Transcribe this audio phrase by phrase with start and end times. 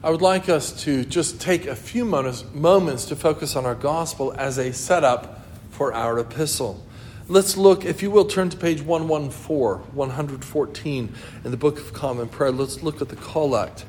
[0.00, 4.32] I would like us to just take a few moments to focus on our gospel
[4.38, 6.86] as a setup for our epistle.
[7.26, 11.14] Let's look, if you will, turn to page 114, 114
[11.44, 12.52] in the Book of Common Prayer.
[12.52, 13.84] Let's look at the collect.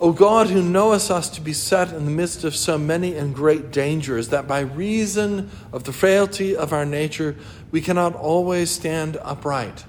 [0.00, 3.34] O God, who knowest us to be set in the midst of so many and
[3.34, 7.36] great dangers, that by reason of the frailty of our nature
[7.70, 9.84] we cannot always stand upright,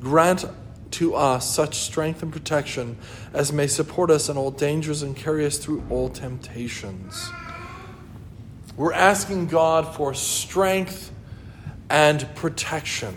[0.00, 0.44] grant
[0.92, 2.96] to us such strength and protection
[3.32, 7.30] as may support us in all dangers and carry us through all temptations.
[8.76, 11.12] We're asking God for strength
[11.90, 13.16] and protection.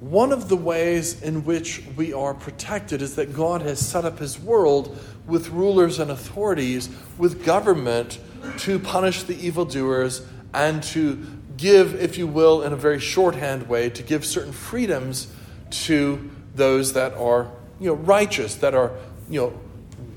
[0.00, 4.18] One of the ways in which we are protected is that God has set up
[4.18, 8.18] his world with rulers and authorities, with government
[8.58, 10.22] to punish the evildoers
[10.54, 15.32] and to give, if you will, in a very shorthand way, to give certain freedoms
[15.70, 18.92] to those that are you know, righteous, that are
[19.28, 19.60] you know,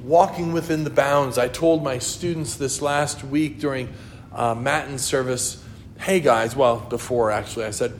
[0.03, 1.37] walking within the bounds.
[1.37, 3.93] I told my students this last week during
[4.33, 5.63] uh, Matin service,
[5.99, 7.97] hey guys, well, before actually, I said,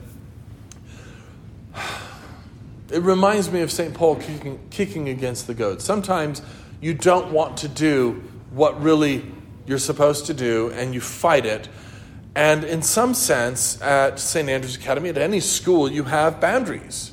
[2.92, 3.94] it reminds me of St.
[3.94, 5.84] Paul kicking, kicking against the goats.
[5.84, 6.42] Sometimes
[6.81, 9.25] you don't want to do what really
[9.66, 11.70] you're supposed to do and you fight it.
[12.36, 14.50] And in some sense, at St.
[14.50, 17.12] Andrew's Academy, at any school, you have boundaries.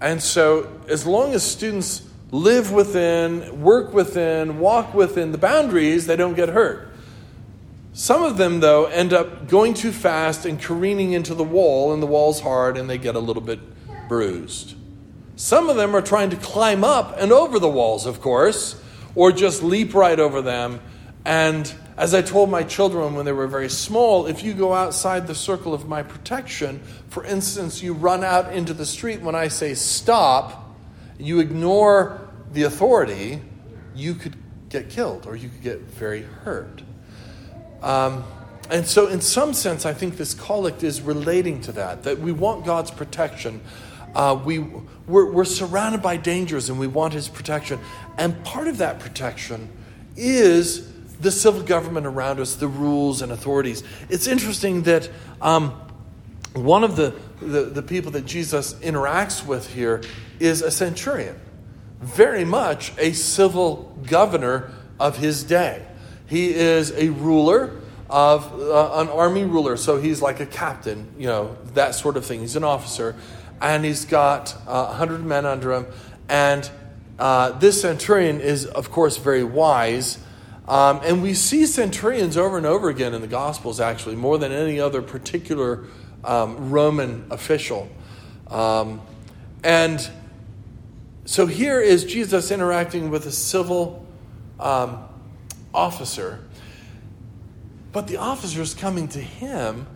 [0.00, 6.16] And so, as long as students live within, work within, walk within the boundaries, they
[6.16, 6.92] don't get hurt.
[7.92, 12.02] Some of them, though, end up going too fast and careening into the wall, and
[12.02, 13.58] the wall's hard and they get a little bit
[14.08, 14.74] bruised.
[15.36, 18.82] Some of them are trying to climb up and over the walls, of course,
[19.14, 20.80] or just leap right over them.
[21.24, 25.26] And as I told my children when they were very small, if you go outside
[25.26, 29.48] the circle of my protection, for instance, you run out into the street when I
[29.48, 30.76] say stop,
[31.18, 33.40] you ignore the authority,
[33.94, 34.36] you could
[34.68, 36.82] get killed or you could get very hurt.
[37.82, 38.24] Um,
[38.68, 42.32] and so, in some sense, I think this collect is relating to that, that we
[42.32, 43.60] want God's protection
[44.16, 47.78] uh, we, we're, we're surrounded by dangers and we want his protection.
[48.16, 49.68] And part of that protection
[50.16, 50.90] is
[51.20, 53.82] the civil government around us, the rules and authorities.
[54.08, 55.08] It's interesting that
[55.40, 55.70] um,
[56.54, 60.02] one of the, the, the people that Jesus interacts with here
[60.38, 61.40] is a centurion,
[62.00, 65.86] very much a civil governor of his day.
[66.26, 71.26] He is a ruler of uh, an army ruler, so he's like a captain, you
[71.26, 72.40] know, that sort of thing.
[72.40, 73.16] He's an officer
[73.60, 75.86] and he's got uh, 100 men under him.
[76.28, 76.68] And
[77.18, 80.18] uh, this centurion is, of course, very wise.
[80.68, 84.50] Um, and we see centurions over and over again in the Gospels, actually, more than
[84.50, 85.84] any other particular
[86.24, 87.88] um, Roman official.
[88.48, 89.00] Um,
[89.62, 90.08] and
[91.24, 94.06] so here is Jesus interacting with a civil
[94.58, 95.04] um,
[95.72, 96.44] officer.
[97.92, 99.86] But the officer is coming to him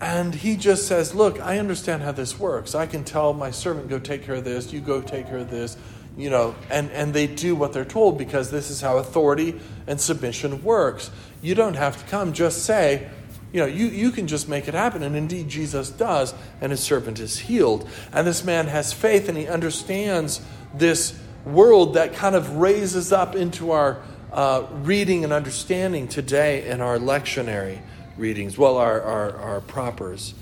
[0.00, 2.74] and he just says, Look, I understand how this works.
[2.74, 5.50] I can tell my servant, go take care of this, you go take care of
[5.50, 5.76] this,
[6.18, 10.00] you know, and, and they do what they're told because this is how authority and
[10.00, 11.10] submission works.
[11.40, 13.08] You don't have to come, just say,
[13.52, 15.04] you know, you, you can just make it happen.
[15.04, 17.88] And indeed, Jesus does, and his servant is healed.
[18.12, 20.42] And this man has faith, and he understands
[20.74, 24.02] this world that kind of raises up into our
[24.32, 27.80] uh, reading and understanding today in our lectionary
[28.18, 30.34] readings, well, our, our, our propers.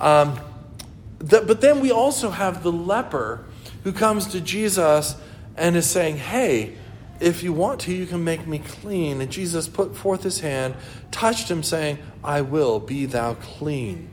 [0.00, 0.38] Um,
[1.18, 3.44] the, but then we also have the leper
[3.88, 5.16] who comes to Jesus
[5.56, 6.74] and is saying, Hey,
[7.20, 9.22] if you want to, you can make me clean.
[9.22, 10.74] And Jesus put forth his hand,
[11.10, 14.10] touched him, saying, I will, be thou clean.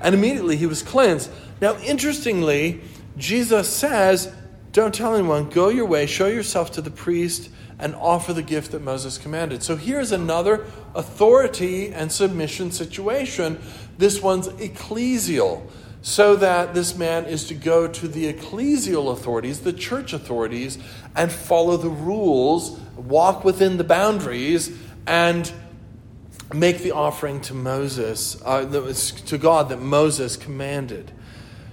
[0.00, 1.30] And immediately he was cleansed.
[1.60, 2.80] Now, interestingly,
[3.16, 4.32] Jesus says,
[4.72, 8.72] Don't tell anyone, go your way, show yourself to the priest and offer the gift
[8.72, 9.62] that Moses commanded.
[9.62, 10.66] So here's another
[10.96, 13.60] authority and submission situation.
[13.98, 15.70] This one's ecclesial,
[16.02, 20.76] so that this man is to go to the ecclesial authorities, the church authorities,
[21.14, 24.76] and follow the rules, walk within the boundaries,
[25.06, 25.50] and
[26.52, 28.64] make the offering to Moses, uh,
[29.26, 31.12] to God that Moses commanded.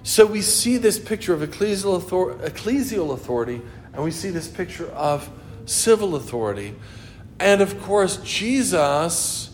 [0.03, 1.99] So we see this picture of ecclesial,
[2.41, 3.61] ecclesial authority,
[3.93, 5.29] and we see this picture of
[5.65, 6.75] civil authority.
[7.39, 9.49] And of course, Jesus,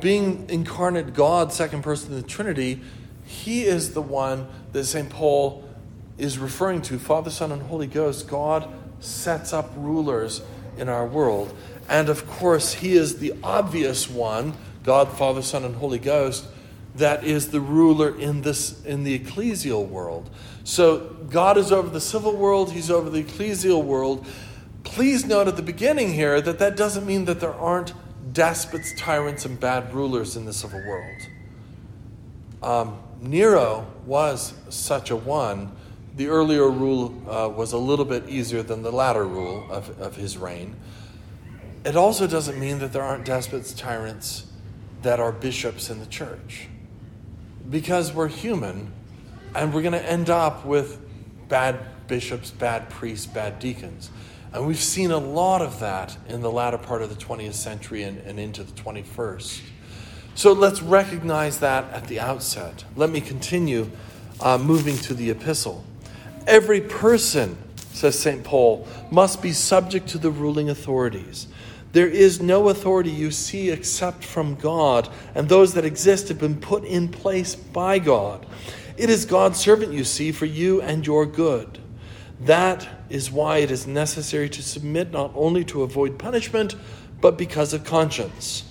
[0.00, 2.82] being incarnate God, second person of the Trinity,
[3.24, 5.08] he is the one that St.
[5.08, 5.64] Paul
[6.18, 8.28] is referring to Father, Son, and Holy Ghost.
[8.28, 8.68] God
[9.00, 10.42] sets up rulers
[10.76, 11.56] in our world.
[11.88, 16.46] And of course, he is the obvious one God, Father, Son, and Holy Ghost
[16.94, 20.30] that is the ruler in this in the ecclesial world.
[20.62, 24.26] So God is over the civil world, he's over the ecclesial world,
[24.84, 27.92] please note at the beginning here that that doesn't mean that there aren't
[28.32, 31.28] despots, tyrants, and bad rulers in the civil world.
[32.62, 35.74] Um, Nero was such a one.
[36.16, 40.16] The earlier rule uh, was a little bit easier than the latter rule of, of
[40.16, 40.76] his reign.
[41.84, 44.46] It also doesn't mean that there aren't despots, tyrants
[45.02, 46.68] that are bishops in the church.
[47.68, 48.92] Because we're human
[49.54, 51.00] and we're going to end up with
[51.48, 54.10] bad bishops, bad priests, bad deacons.
[54.52, 58.02] And we've seen a lot of that in the latter part of the 20th century
[58.02, 59.60] and, and into the 21st.
[60.36, 62.84] So let's recognize that at the outset.
[62.96, 63.90] Let me continue
[64.40, 65.84] uh, moving to the epistle.
[66.46, 67.56] Every person,
[67.92, 68.42] says St.
[68.42, 71.46] Paul, must be subject to the ruling authorities.
[71.92, 76.60] There is no authority you see except from God, and those that exist have been
[76.60, 78.44] put in place by God.
[78.96, 81.78] It is God's servant you see for you and your good.
[82.40, 86.74] That is why it is necessary to submit not only to avoid punishment,
[87.20, 88.64] but because of conscience.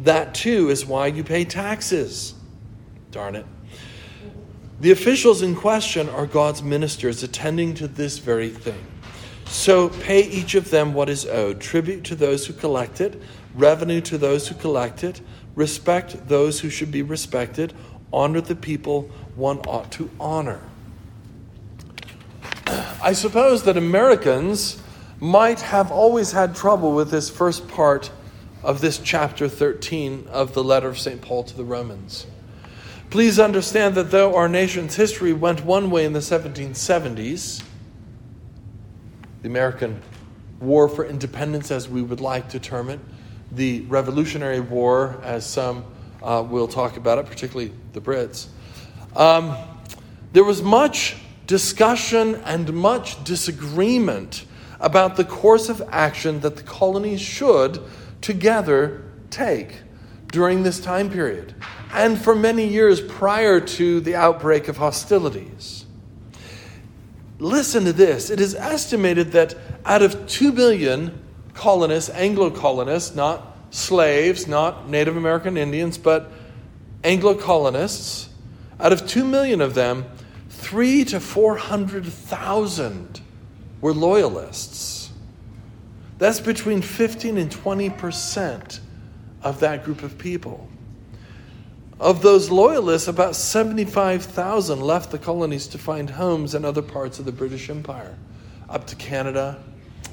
[0.00, 2.34] That too is why you pay taxes.
[3.10, 3.46] Darn it.
[4.80, 8.84] The officials in question are God's ministers attending to this very thing.
[9.46, 13.20] So pay each of them what is owed tribute to those who collect it,
[13.54, 15.20] revenue to those who collect it,
[15.54, 17.72] respect those who should be respected,
[18.12, 19.02] honor the people
[19.36, 20.60] one ought to honor.
[22.66, 24.82] I suppose that Americans
[25.20, 28.10] might have always had trouble with this first part
[28.64, 31.20] of this chapter 13 of the letter of St.
[31.20, 32.26] Paul to the Romans.
[33.10, 37.62] Please understand that though our nation's history went one way in the 1770s,
[39.42, 40.00] the American
[40.60, 42.98] War for Independence, as we would like to term it,
[43.52, 45.84] the Revolutionary War, as some
[46.22, 48.46] uh, will talk about it, particularly the Brits,
[49.14, 49.56] um,
[50.32, 54.46] there was much discussion and much disagreement
[54.80, 57.78] about the course of action that the colonies should
[58.24, 59.82] together take
[60.28, 61.54] during this time period
[61.92, 65.84] and for many years prior to the outbreak of hostilities.
[67.38, 68.30] Listen to this.
[68.30, 69.54] It is estimated that
[69.84, 71.22] out of 2 billion
[71.52, 76.32] colonists, Anglo colonists, not slaves, not Native American Indians, but
[77.04, 78.30] Anglo colonists,
[78.80, 80.06] out of 2 million of them,
[80.48, 83.20] three to 400,000
[83.82, 84.93] were loyalists.
[86.18, 88.80] That's between 15 and 20 percent
[89.42, 90.68] of that group of people.
[92.00, 97.24] Of those loyalists, about 75,000 left the colonies to find homes in other parts of
[97.24, 98.18] the British Empire,
[98.68, 99.62] up to Canada,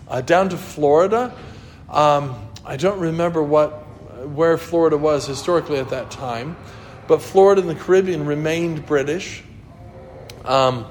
[0.07, 1.33] uh, down to Florida.
[1.89, 3.71] Um, I don't remember what,
[4.27, 6.55] where Florida was historically at that time,
[7.07, 9.43] but Florida and the Caribbean remained British.
[10.45, 10.85] Um,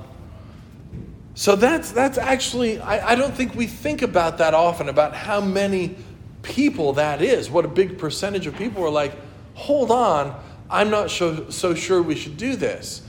[1.35, 5.41] so that's, that's actually, I, I don't think we think about that often, about how
[5.41, 5.97] many
[6.43, 7.51] people that is.
[7.51, 9.13] What a big percentage of people are like,
[9.55, 10.39] hold on,
[10.69, 13.03] I'm not so, so sure we should do this.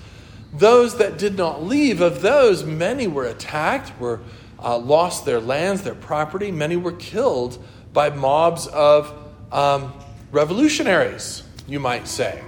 [0.54, 4.20] Those that did not leave, of those, many were attacked, were
[4.62, 6.52] uh, lost their lands, their property.
[6.52, 7.64] Many were killed
[7.94, 9.14] by mobs of
[9.52, 9.94] um,
[10.32, 12.44] revolutionaries, you might say.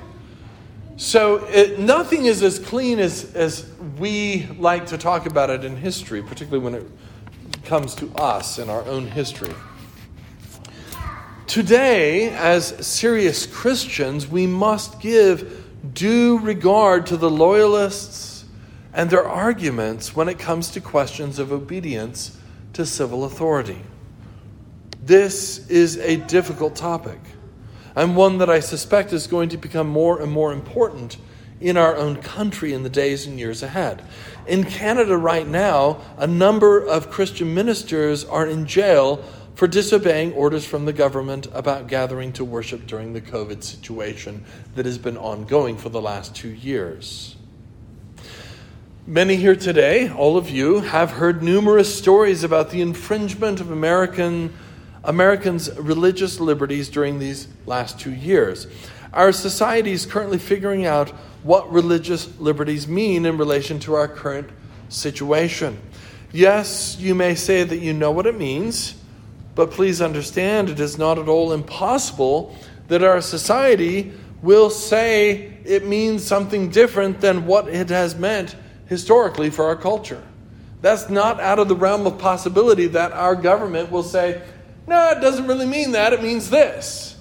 [0.95, 5.75] So it, nothing is as clean as, as we like to talk about it in
[5.75, 6.85] history, particularly when it
[7.65, 9.53] comes to us in our own history.
[11.47, 18.45] Today, as serious Christians, we must give due regard to the loyalists
[18.93, 22.37] and their arguments when it comes to questions of obedience
[22.73, 23.81] to civil authority.
[25.01, 27.19] This is a difficult topic
[27.95, 31.17] and one that I suspect is going to become more and more important
[31.61, 34.03] in our own country in the days and years ahead.
[34.47, 39.23] In Canada right now, a number of Christian ministers are in jail
[39.55, 44.43] for disobeying orders from the government about gathering to worship during the COVID situation
[44.75, 47.35] that has been ongoing for the last two years.
[49.05, 54.53] Many here today, all of you, have heard numerous stories about the infringement of American
[55.03, 58.67] Americans' religious liberties during these last two years.
[59.11, 61.09] Our society is currently figuring out
[61.43, 64.49] what religious liberties mean in relation to our current
[64.89, 65.79] situation.
[66.31, 68.95] Yes, you may say that you know what it means,
[69.55, 72.55] but please understand it is not at all impossible
[72.87, 78.55] that our society will say it means something different than what it has meant
[78.87, 80.23] historically for our culture.
[80.81, 84.41] That's not out of the realm of possibility that our government will say,
[84.87, 86.13] no, it doesn't really mean that.
[86.13, 87.17] It means this.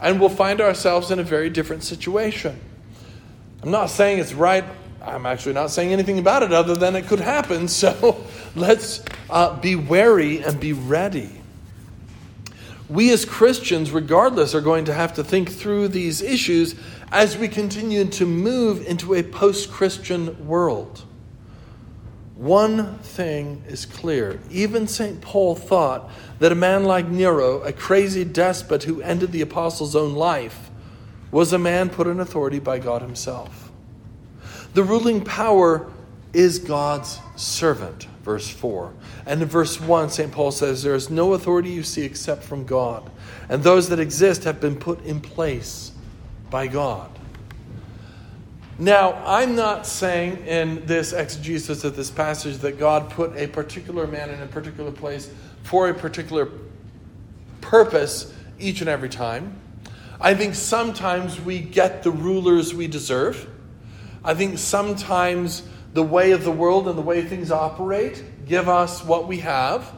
[0.00, 2.58] And we'll find ourselves in a very different situation.
[3.62, 4.64] I'm not saying it's right.
[5.00, 7.68] I'm actually not saying anything about it other than it could happen.
[7.68, 11.30] So Let's uh, be wary and be ready.
[12.88, 16.74] We as Christians, regardless, are going to have to think through these issues
[17.10, 21.04] as we continue to move into a post Christian world.
[22.42, 24.40] One thing is clear.
[24.50, 25.20] Even St.
[25.20, 30.14] Paul thought that a man like Nero, a crazy despot who ended the apostle's own
[30.14, 30.68] life,
[31.30, 33.70] was a man put in authority by God Himself.
[34.74, 35.88] The ruling power
[36.32, 38.92] is God's servant, verse 4.
[39.24, 40.32] And in verse 1, St.
[40.32, 43.08] Paul says, There is no authority you see except from God,
[43.48, 45.92] and those that exist have been put in place
[46.50, 47.08] by God.
[48.78, 54.06] Now, I'm not saying in this exegesis of this passage that God put a particular
[54.06, 55.30] man in a particular place
[55.62, 56.48] for a particular
[57.60, 59.58] purpose each and every time.
[60.20, 63.48] I think sometimes we get the rulers we deserve.
[64.24, 65.62] I think sometimes
[65.92, 69.92] the way of the world and the way things operate give us what we have.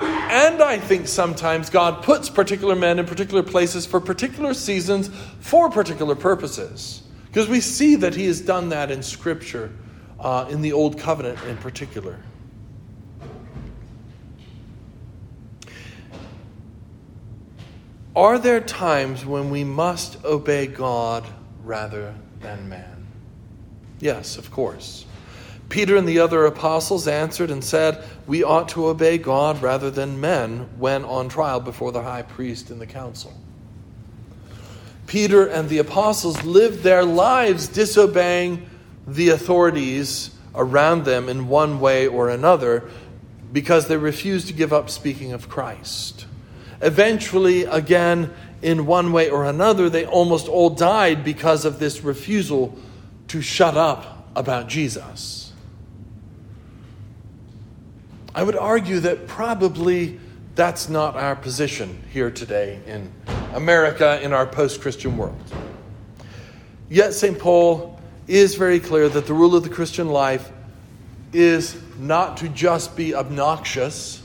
[0.00, 5.70] And I think sometimes God puts particular men in particular places for particular seasons for
[5.70, 7.02] particular purposes.
[7.36, 9.70] Because we see that He has done that in Scripture,
[10.18, 12.18] uh, in the Old Covenant in particular.
[18.16, 21.26] Are there times when we must obey God
[21.62, 23.06] rather than man?
[24.00, 25.04] Yes, of course.
[25.68, 30.22] Peter and the other apostles answered and said, We ought to obey God rather than
[30.22, 33.34] men when on trial before the high priest in the council.
[35.06, 38.68] Peter and the apostles lived their lives disobeying
[39.06, 42.88] the authorities around them in one way or another
[43.52, 46.26] because they refused to give up speaking of Christ.
[46.80, 48.32] Eventually, again,
[48.62, 52.76] in one way or another, they almost all died because of this refusal
[53.28, 55.52] to shut up about Jesus.
[58.34, 60.20] I would argue that probably
[60.54, 63.12] that's not our position here today in
[63.56, 65.40] America, in our post Christian world.
[66.90, 67.38] Yet, St.
[67.38, 67.98] Paul
[68.28, 70.52] is very clear that the rule of the Christian life
[71.32, 74.22] is not to just be obnoxious,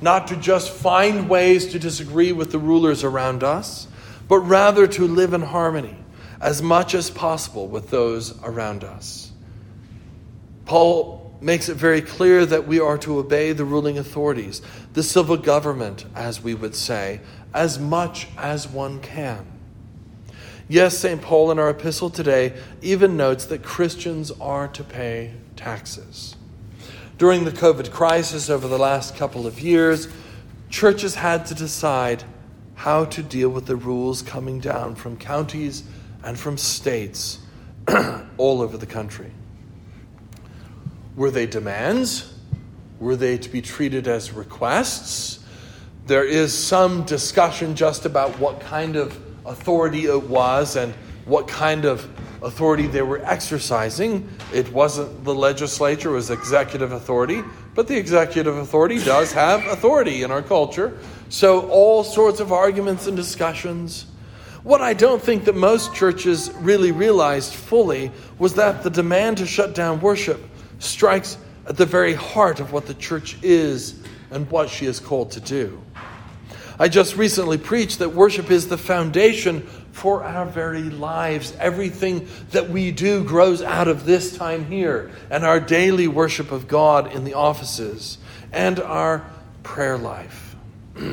[0.00, 3.88] not to just find ways to disagree with the rulers around us,
[4.28, 5.96] but rather to live in harmony
[6.40, 9.32] as much as possible with those around us.
[10.64, 14.62] Paul makes it very clear that we are to obey the ruling authorities,
[14.92, 17.20] the civil government, as we would say,
[17.54, 19.46] as much as one can.
[20.68, 21.20] Yes, St.
[21.20, 26.36] Paul in our epistle today even notes that Christians are to pay taxes.
[27.18, 30.08] During the COVID crisis over the last couple of years,
[30.68, 32.22] churches had to decide
[32.76, 35.82] how to deal with the rules coming down from counties
[36.22, 37.40] and from states
[38.38, 39.32] all over the country.
[41.16, 42.32] Were they demands?
[43.00, 45.39] Were they to be treated as requests?
[46.10, 50.92] There is some discussion just about what kind of authority it was and
[51.24, 52.04] what kind of
[52.42, 54.28] authority they were exercising.
[54.52, 57.44] It wasn't the legislature, it was executive authority,
[57.76, 60.98] but the executive authority does have authority in our culture.
[61.28, 64.06] So, all sorts of arguments and discussions.
[64.64, 69.46] What I don't think that most churches really realized fully was that the demand to
[69.46, 70.40] shut down worship
[70.80, 71.38] strikes
[71.68, 74.02] at the very heart of what the church is
[74.32, 75.80] and what she is called to do.
[76.80, 81.54] I just recently preached that worship is the foundation for our very lives.
[81.58, 86.68] Everything that we do grows out of this time here and our daily worship of
[86.68, 88.16] God in the offices
[88.50, 89.30] and our
[89.62, 90.56] prayer life.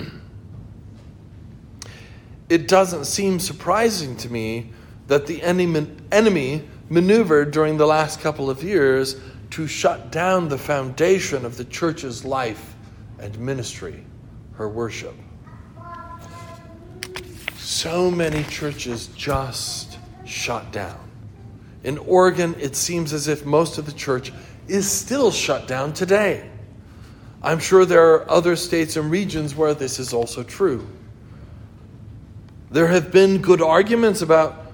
[2.49, 4.71] it doesn't seem surprising to me
[5.07, 9.19] that the enemy maneuvered during the last couple of years
[9.49, 12.73] to shut down the foundation of the church's life
[13.19, 14.05] and ministry,
[14.53, 15.13] her worship.
[17.67, 20.97] So many churches just shut down.
[21.83, 24.31] In Oregon, it seems as if most of the church
[24.69, 26.49] is still shut down today.
[27.43, 30.87] I'm sure there are other states and regions where this is also true.
[32.71, 34.71] There have been good arguments about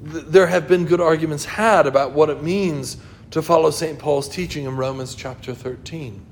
[0.00, 2.96] there have been good arguments had about what it means
[3.32, 3.98] to follow St.
[3.98, 6.29] Paul's teaching in Romans chapter 13.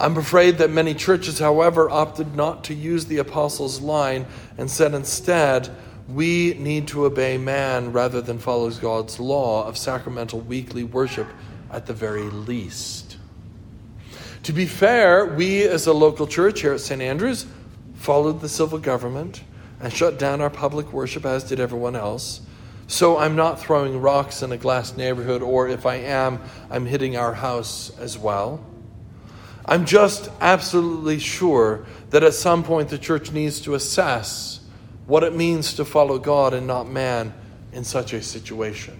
[0.00, 4.26] I'm afraid that many churches, however, opted not to use the apostles' line
[4.56, 5.68] and said instead,
[6.08, 11.26] we need to obey man rather than follow God's law of sacramental weekly worship
[11.70, 13.16] at the very least.
[14.44, 17.02] To be fair, we as a local church here at St.
[17.02, 17.46] Andrews
[17.94, 19.42] followed the civil government
[19.80, 22.40] and shut down our public worship as did everyone else
[22.90, 26.40] So I'm not throwing rocks in a glass neighborhood, or if I am,
[26.70, 28.64] I'm hitting our house as well.
[29.68, 34.60] I'm just absolutely sure that at some point the church needs to assess
[35.06, 37.34] what it means to follow God and not man
[37.72, 38.98] in such a situation.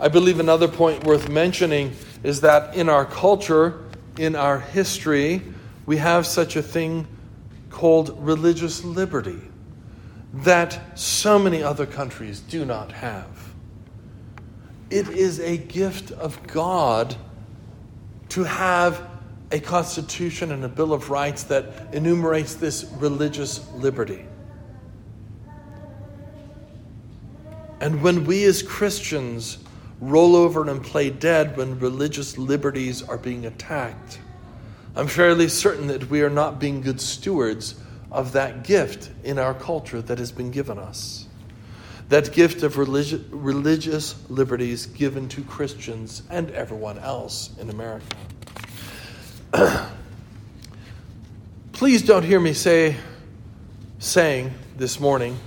[0.00, 3.84] I believe another point worth mentioning is that in our culture,
[4.16, 5.42] in our history,
[5.84, 7.06] we have such a thing
[7.68, 9.42] called religious liberty
[10.32, 13.26] that so many other countries do not have.
[14.88, 17.14] It is a gift of God
[18.38, 19.04] to have
[19.50, 24.24] a constitution and a Bill of Rights that enumerates this religious liberty.
[27.80, 29.58] And when we as Christians
[30.00, 34.20] roll over and play dead when religious liberties are being attacked,
[34.94, 37.74] I'm fairly certain that we are not being good stewards
[38.12, 41.26] of that gift in our culture that has been given us.
[42.08, 48.16] That gift of religi- religious liberties given to Christians and everyone else in America.
[51.72, 52.96] Please don't hear me say,
[53.98, 55.38] saying this morning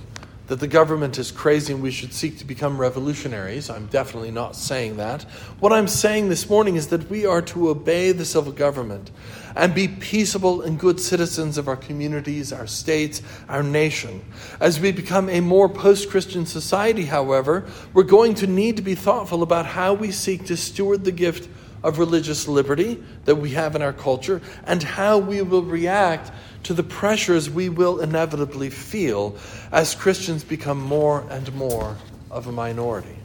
[0.48, 3.70] that the government is crazy and we should seek to become revolutionaries.
[3.70, 5.22] I'm definitely not saying that.
[5.60, 9.10] What I'm saying this morning is that we are to obey the civil government
[9.54, 14.24] and be peaceable and good citizens of our communities, our states, our nation.
[14.60, 18.94] As we become a more post Christian society, however, we're going to need to be
[18.94, 21.48] thoughtful about how we seek to steward the gift
[21.82, 26.30] of religious liberty that we have in our culture and how we will react
[26.64, 29.36] to the pressures we will inevitably feel
[29.72, 31.96] as Christians become more and more
[32.30, 33.16] of a minority.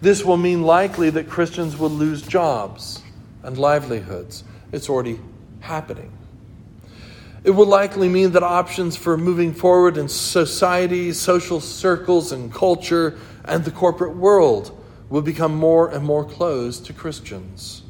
[0.00, 3.02] This will mean likely that Christians will lose jobs
[3.42, 4.44] and livelihoods.
[4.72, 5.18] It's already
[5.60, 6.12] happening.
[7.44, 13.16] It will likely mean that options for moving forward in society, social circles, and culture,
[13.44, 14.75] and the corporate world
[15.08, 17.82] will become more and more closed to Christians.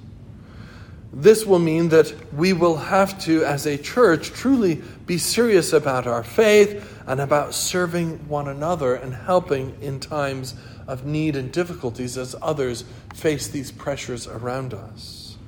[1.12, 6.06] This will mean that we will have to, as a church, truly be serious about
[6.06, 10.54] our faith and about serving one another and helping in times
[10.86, 15.38] of need and difficulties as others face these pressures around us.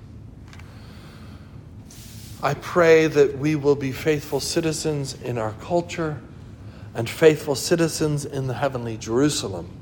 [2.43, 6.21] I pray that we will be faithful citizens in our culture
[6.95, 9.78] and faithful citizens in the heavenly Jerusalem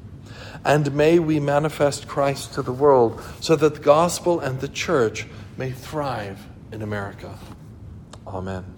[0.65, 5.27] and may we manifest Christ to the world so that the gospel and the church
[5.57, 6.39] may thrive
[6.73, 7.39] in America.
[8.27, 8.76] Amen.